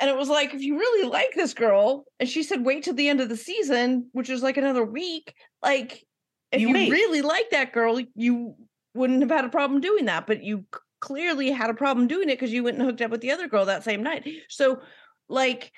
[0.00, 3.08] it was like, if you really like this girl, and she said, wait till the
[3.08, 6.04] end of the season, which is like another week, like
[6.50, 8.54] if You you, really like that girl, you
[8.94, 10.26] wouldn't have had a problem doing that.
[10.26, 10.64] But you
[11.00, 13.48] clearly had a problem doing it because you went and hooked up with the other
[13.48, 14.26] girl that same night.
[14.48, 14.80] So
[15.28, 15.72] like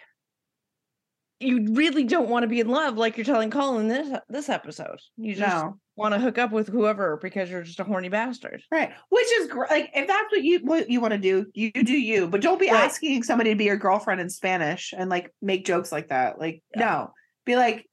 [1.40, 4.98] you really don't want to be in love like you're telling Colin this this episode.
[5.16, 8.62] You just no, want to hook up with whoever because you're just a horny bastard.
[8.70, 8.92] right?
[9.10, 9.70] Which is great.
[9.70, 12.26] Like, if that's what you what you want to do, you do you.
[12.28, 12.84] But don't be Right.
[12.84, 16.38] asking somebody to be your girlfriend in Spanish and like make jokes like that.
[16.38, 16.80] Like, Yeah.
[16.86, 17.10] no,
[17.44, 17.86] be like,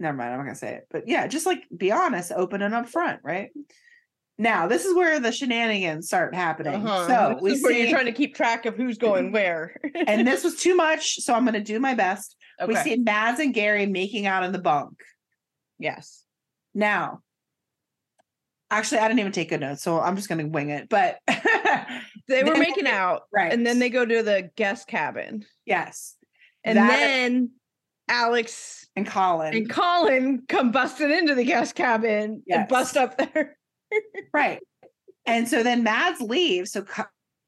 [0.00, 0.30] never mind.
[0.32, 0.88] I'm not gonna say it.
[0.90, 3.50] But yeah, just like be honest, open and upfront, right?
[4.42, 6.86] Now, this is where the shenanigans start happening.
[6.86, 7.06] Uh-huh.
[7.06, 9.76] So This we is where see, you're trying to keep track of who's going where.
[10.06, 12.36] and this was too much, so I'm going to do my best.
[12.66, 15.00] We see Mads and Gary making out in the bunk.
[15.78, 16.24] yes.
[16.74, 17.20] Now,
[18.70, 20.88] actually, I didn't even take good notes, so I'm just going to wing it.
[20.88, 21.18] But
[22.28, 26.16] They were making out, right, and then they go to the guest cabin, yes,
[26.64, 27.50] and That- then
[28.08, 32.60] Alex and Colin, and Colin come busting into the guest cabin Yes.
[32.60, 33.56] and bust up there.
[34.32, 34.60] Right,
[35.26, 36.72] and so then Mads leaves.
[36.72, 36.84] So,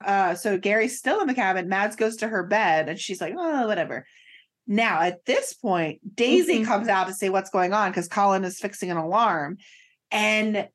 [0.05, 1.69] uh, so Gary's still in the cabin.
[1.69, 4.07] Mads goes to her bed, and she's like, "Oh, whatever."
[4.67, 6.67] Now, at this point, Daisy Mhm.
[6.67, 9.59] comes out to say what's going on because Colin is fixing an alarm,
[10.11, 10.69] and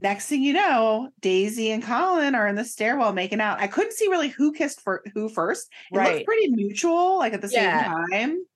[0.00, 3.60] next thing you know, Daisy and Colin are in the stairwell making out.
[3.60, 5.72] I couldn't see really who kissed for who first.
[5.90, 6.14] It Right.
[6.16, 7.88] looked pretty mutual, like at the Yeah.
[8.10, 8.46] same time.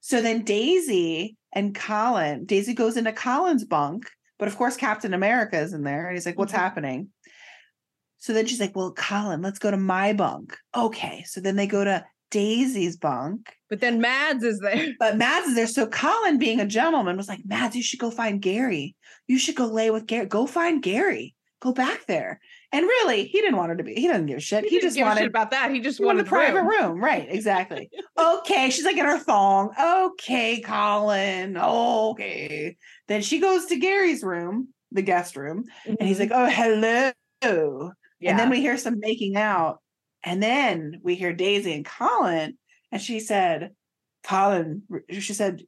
[0.00, 4.08] So then Daisy and Colin, Daisy goes into Colin's bunk,
[4.38, 6.56] but of course Captain America is in there, and he's like, "What's Mhm.
[6.58, 7.08] happening?"
[8.18, 11.66] So then she's like, "Well, Colin, let's go to my bunk." Okay, so then they
[11.66, 13.54] go to Daisy's bunk.
[13.70, 14.94] But then Mads is there.
[14.98, 15.66] But Mads is there.
[15.66, 18.96] So Colin, being a gentleman, was like, Mads, you should go find Gary.
[19.28, 20.26] You should go lay with Gary.
[20.26, 21.34] Go find Gary.
[21.64, 22.40] Go back there.
[22.72, 23.94] And really, he didn't want her to be.
[23.94, 24.64] He doesn't give a shit.
[24.64, 25.70] He, didn't just give a shit wanted about that.
[25.70, 26.90] He just he wanted wanted the private room.
[26.92, 27.02] room.
[27.04, 27.26] Right.
[27.30, 27.88] Exactly.
[28.18, 28.68] okay.
[28.68, 29.70] She's like in her thong.
[29.80, 31.56] Okay, Colin.
[31.56, 32.76] Okay.
[33.08, 36.20] Then she goes to Gary's room, the guest room, and he's Mhm.
[36.20, 37.92] like, Oh, hello.
[38.20, 38.30] yeah.
[38.30, 39.78] And then we hear some making out.
[40.22, 42.58] And then we hear Daisy and Colin.
[42.92, 43.70] And she said,
[44.22, 45.62] Colin, she said,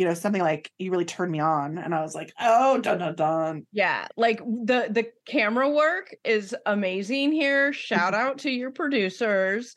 [0.00, 1.76] you know, something like, you really turned me on.
[1.76, 3.66] And I was like, oh, dun dun dun.
[3.70, 7.74] Yeah, like the the camera work is amazing here.
[7.74, 9.74] Shout out to your producers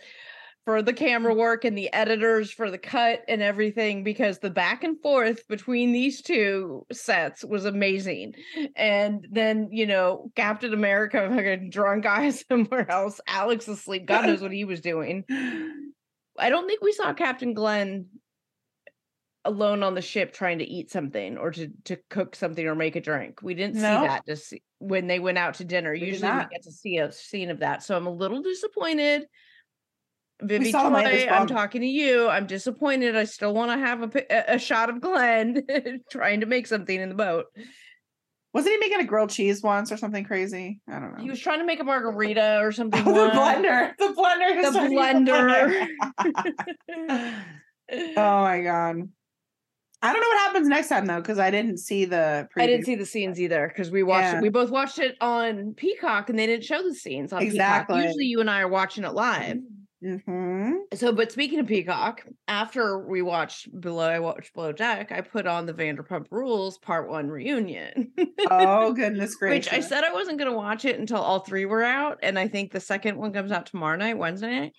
[0.63, 1.39] for the camera mm.
[1.39, 5.91] work and the editors for the cut and everything because the back and forth between
[5.91, 8.34] these two sets was amazing.
[8.78, 14.05] And then, you know, Captain America fucking drunk guy somewhere else, Alex asleep.
[14.05, 15.26] God knows what he was doing.
[16.39, 18.07] I don't think we saw Captain Glenn
[19.46, 22.96] alone on the ship trying to eat something or to to cook something or make
[22.96, 23.41] a drink.
[23.41, 24.02] We didn't No.
[24.02, 25.94] see that just see, when they went out to dinner.
[25.94, 27.84] did Usually we get to see a scene of that.
[27.84, 29.26] So I'm a little disappointed.
[30.41, 32.28] Vivi saw him lay in his Troy, I'm talking to you.
[32.28, 33.16] I'm disappointed.
[33.16, 35.64] I still want to have a, a shot of Glenn
[36.12, 37.46] trying to make something in the boat.
[38.54, 40.80] Wasn't he making a grilled cheese once or something crazy?
[40.88, 41.24] I don't know.
[41.24, 43.04] He was trying to make a margarita or oh, something.
[43.06, 43.94] Oh, the blender.
[43.98, 44.72] The blender.
[44.72, 45.88] The blender.
[48.18, 49.10] oh my God.
[50.04, 52.86] I don't know what happens next time though, because I didn't see the I didn't
[52.86, 54.38] see the scenes either because we watched Yeah.
[54.39, 54.41] it.
[54.41, 57.95] We both watched it on Peacock and they didn't show the scenes on Exactly.
[57.95, 58.08] Peacock.
[58.10, 59.58] Usually you and I are watching it live.
[60.04, 60.80] Mhm.
[60.95, 65.47] So, but speaking of Peacock, after we watched Below, I watched Below Deck, I put
[65.47, 68.12] on the Vanderpump Rules Part One reunion.
[68.51, 69.72] Oh goodness gracious.
[69.72, 72.38] Which I said I wasn't going to watch it until all three were out, and
[72.38, 74.74] I think the second one comes out tomorrow night, Wednesday night.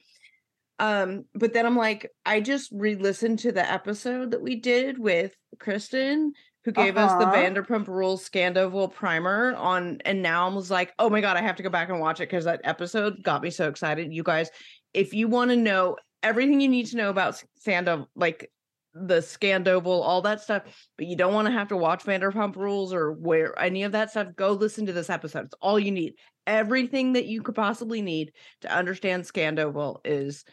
[0.79, 5.35] Um, but then I'm like, I just re-listened to the episode that we did with
[5.61, 6.33] Kristen,
[6.65, 7.37] who gave us the Uh-huh.
[7.37, 11.57] Vanderpump Rules Scandoval primer on, and now I was like, oh my god, I have
[11.57, 14.13] to go back and watch it because that episode got me so excited.
[14.13, 14.51] You guys,
[14.93, 18.51] if you want to know everything you need to know about Scandoval, like
[18.95, 20.63] the Scandoval, all that stuff,
[20.97, 24.11] but you don't want to have to watch Vanderpump Rules or where any of that
[24.11, 25.47] stuff, go listen to this episode.
[25.47, 26.15] It's all you need.
[26.47, 30.45] Everything that you could possibly need to understand Scandoval is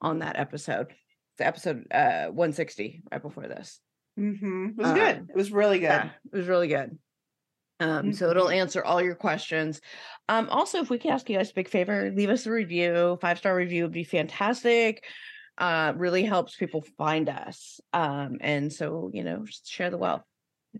[0.00, 0.88] on that episode.
[0.90, 3.80] It's episode uh 160 right before this.
[4.18, 4.70] Mhm.
[4.70, 5.26] It was Um, good.
[5.30, 5.86] It was really good.
[5.86, 6.98] Yeah, it was really good.
[7.78, 9.82] Um, so it'll answer all your questions.
[10.30, 13.18] Um, also, if we could ask you guys a big favor, leave us a review.
[13.20, 15.04] Five star review would be fantastic.
[15.58, 17.78] Uh, really helps people find us.
[17.92, 20.22] Um, and so you know, share the wealth.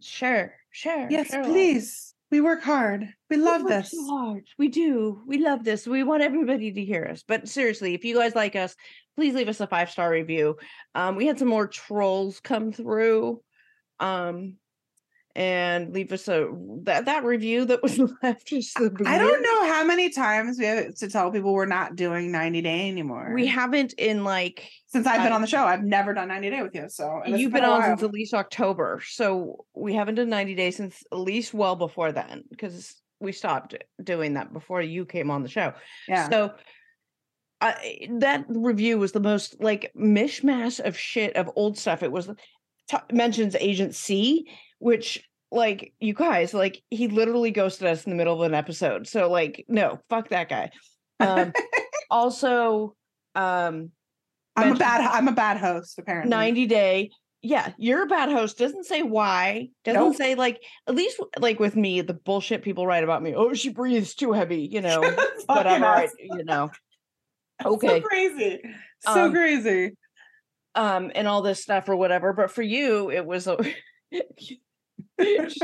[0.01, 1.07] Share, share.
[1.11, 2.15] Yes, share please.
[2.31, 3.03] We work hard.
[3.31, 3.95] We We love work this.
[4.09, 4.47] hard.
[4.59, 5.23] We do.
[5.27, 5.87] We love this.
[5.87, 7.23] We want everybody to hear us.
[7.27, 8.75] But seriously, if you guys like us,
[9.17, 10.57] please leave us a five star review.
[10.95, 13.43] Um, we had some more trolls come through.
[13.99, 14.57] Um,
[15.37, 16.49] and leave us a
[16.85, 21.09] that that review that was left I don't know how many times we have to
[21.11, 23.33] tell people we're not doing 90 day anymore.
[23.35, 25.65] We haven't in like since I've been on the show.
[25.65, 26.89] I've never done 90 day with you.
[26.89, 29.03] So and you've been a on since at least October.
[29.07, 33.75] So we haven't done 90 days since at least well before then because we stopped
[34.03, 35.75] doing that before you came on the show.
[36.09, 36.31] yeah.
[36.31, 36.55] So
[37.61, 42.03] I that review was the most like mishmash of shit of old stuff.
[42.03, 42.29] It was
[42.91, 44.49] t- mentions Agent C,
[44.79, 49.07] which like you guys like he literally ghosted us in the middle of an episode.
[49.07, 50.71] So like no, fuck that guy.
[51.21, 51.53] Um
[52.11, 52.95] also
[53.35, 53.91] um
[54.57, 56.31] I'm a bad I'm a bad host apparently.
[56.31, 57.11] 90 day
[57.43, 60.17] yeah you're a bad host doesn't say why doesn't Nope.
[60.17, 63.69] say like at least like with me the bullshit people write about me oh she
[63.69, 66.13] breathes too heavy you know Fucking whatever I, ass.
[66.19, 66.71] you know
[67.63, 68.61] So okay crazy.
[69.01, 69.93] So Um, crazy.
[70.75, 73.57] um and all this stuff or whatever but for you it was a
[75.21, 75.61] Lexi's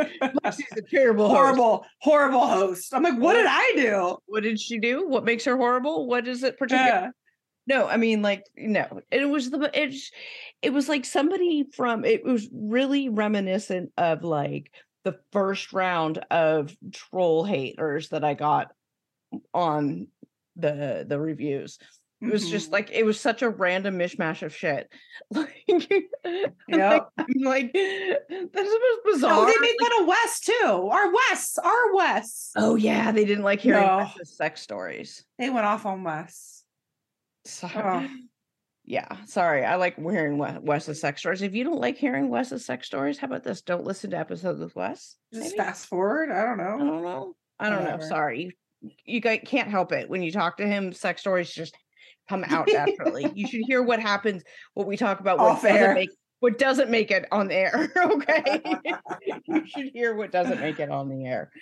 [0.76, 1.36] a terrible host.
[1.38, 2.94] horrible, horrible host.
[2.94, 4.16] I'm like, what did I do?
[4.26, 7.10] what did she do what makes her horrible what is it particular Yeah.
[7.66, 10.10] no i mean like no it was the it's
[10.62, 14.70] it was like somebody from it was really reminiscent of like
[15.04, 18.72] the first round of troll haters that i got
[19.52, 20.08] on
[20.56, 21.78] the the reviews
[22.20, 22.72] It was just Mhm.
[22.72, 24.88] like it was such a random mishmash of shit.
[25.30, 26.54] Like, Yep.
[26.68, 29.32] like, I'm like that is was bizarre.
[29.40, 30.88] Oh, they made like- fun of Wes too.
[30.92, 32.50] Our Wes, our Wes.
[32.56, 34.08] oh yeah, they didn't like hearing No.
[34.22, 35.24] Sex stories.
[35.38, 36.62] They went off on Wes.
[37.44, 38.06] So, Oh.
[38.84, 39.64] yeah, sorry.
[39.64, 41.42] I like hearing We- Wes's sex stories.
[41.42, 43.62] If you don't like hearing Wes's sex stories, how about this?
[43.62, 45.16] Don't listen to episodes with Wes.
[45.32, 46.30] Just fast forward.
[46.30, 46.74] I don't know.
[46.74, 47.34] I don't know.
[47.58, 47.90] I don't know.
[47.92, 48.06] Whatever.
[48.06, 48.56] Sorry.
[49.04, 50.08] You, can't help it.
[50.08, 51.76] When you talk to him, sex stories just
[52.28, 53.30] come out naturally.
[53.34, 54.42] you should hear what happens,
[54.74, 56.10] what we talk about, what doesn't make
[56.40, 57.92] what doesn't make it on the air.
[57.96, 58.60] okay.
[59.46, 61.52] you should hear what doesn't make it on the air.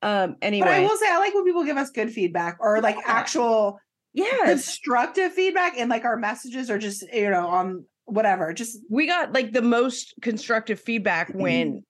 [0.00, 0.66] Um anyway.
[0.66, 3.02] But I will say I like when people give us good feedback or like Yeah.
[3.06, 3.80] actual
[4.12, 4.48] yes.
[4.48, 8.52] constructive feedback and like our messages are just you know on whatever.
[8.52, 11.82] Just we got like the most constructive feedback when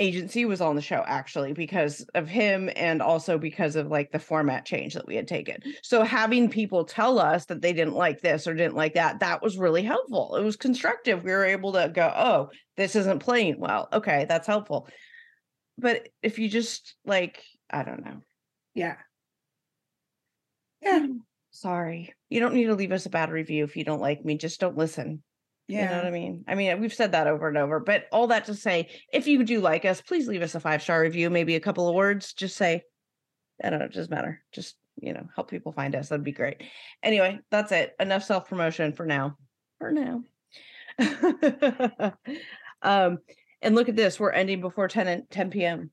[0.00, 4.10] Agent C was on the show actually because of him and also because of like
[4.10, 5.56] the format change that we had taken.
[5.56, 5.72] Mm.
[5.82, 9.42] So having people tell us that they didn't like this or didn't like that that
[9.42, 10.36] was really helpful.
[10.36, 11.22] It was constructive.
[11.22, 13.88] We were able to go oh this isn't playing well.
[13.92, 14.88] Okay that's helpful.
[15.76, 18.22] But if you just like i don't know.
[18.74, 18.96] Yeah.
[20.80, 21.06] Yeah.
[21.50, 22.14] sorry.
[22.30, 24.38] You don't need to leave us a bad review if you don't like me.
[24.38, 25.22] Just don't listen
[25.78, 26.44] You know what I mean?
[26.48, 29.44] I mean, we've said that over and over, but all that to say, if you
[29.44, 32.32] do like us, please leave us a five star review, maybe a couple of words.
[32.32, 32.82] Just say,
[33.62, 34.42] I don't know, it doesn't matter.
[34.52, 36.08] Just, you know, help people find us.
[36.08, 36.62] That'd be great.
[37.02, 37.94] Anyway, that's it.
[38.00, 39.36] Enough self promotion for now.
[39.78, 40.22] For now.
[42.82, 43.18] um,
[43.62, 44.18] and look at this.
[44.18, 45.90] We're ending before 10 10 p.m.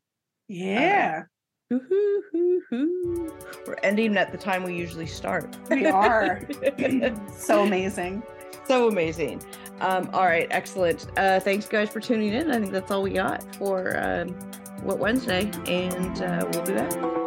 [0.48, 1.24] Yeah.
[1.70, 3.34] Woo-hoo-hoo-hoo.
[3.66, 5.58] We're ending at the time we usually start.
[5.70, 6.48] We are.
[7.38, 8.24] so amazing.
[8.66, 9.42] so amazing.
[9.80, 11.08] Um, all right, excellent.
[11.18, 12.52] Uh, thanks, guys, for tuning in.
[12.52, 14.36] I think that's all we got for um,
[14.84, 17.27] Wet Wednesday, and uh, we'll be back.